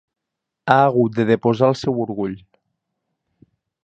Ha 0.69 0.77
hagut 0.85 1.19
de 1.19 1.25
deposar 1.31 1.69
el 1.73 1.77
seu 1.83 2.01
orgull. 2.05 2.33